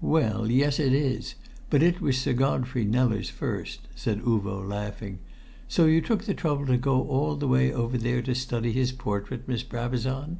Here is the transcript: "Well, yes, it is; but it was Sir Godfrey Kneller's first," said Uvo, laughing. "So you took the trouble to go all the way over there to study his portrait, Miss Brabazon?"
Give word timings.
"Well, 0.00 0.50
yes, 0.50 0.78
it 0.78 0.94
is; 0.94 1.34
but 1.68 1.82
it 1.82 2.00
was 2.00 2.16
Sir 2.16 2.32
Godfrey 2.32 2.82
Kneller's 2.86 3.28
first," 3.28 3.80
said 3.94 4.22
Uvo, 4.22 4.66
laughing. 4.66 5.18
"So 5.68 5.84
you 5.84 6.00
took 6.00 6.24
the 6.24 6.32
trouble 6.32 6.64
to 6.68 6.78
go 6.78 7.06
all 7.06 7.36
the 7.36 7.46
way 7.46 7.70
over 7.74 7.98
there 7.98 8.22
to 8.22 8.34
study 8.34 8.72
his 8.72 8.92
portrait, 8.92 9.46
Miss 9.46 9.62
Brabazon?" 9.62 10.38